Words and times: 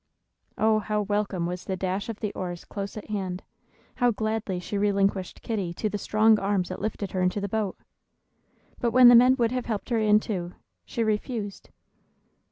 Oh, 0.57 0.79
how 0.79 1.03
welcome 1.03 1.45
was 1.45 1.65
the 1.65 1.77
dash 1.77 2.09
of 2.09 2.21
the 2.21 2.33
oars 2.33 2.65
close 2.65 2.97
at 2.97 3.07
hand, 3.11 3.43
how 3.97 4.09
gladly 4.09 4.59
she 4.59 4.75
relinquished 4.75 5.43
Kitty 5.43 5.75
to 5.75 5.89
the 5.91 5.99
strong 5.99 6.39
arms 6.39 6.69
that 6.69 6.81
lifted 6.81 7.11
her 7.11 7.21
into 7.21 7.39
the 7.39 7.47
boat! 7.47 7.77
But 8.79 8.93
when 8.93 9.09
the 9.09 9.15
men 9.15 9.35
would 9.35 9.51
have 9.51 9.67
helped 9.67 9.89
her 9.91 9.99
in 9.99 10.19
too, 10.19 10.53
she 10.85 11.03
refused. 11.03 11.69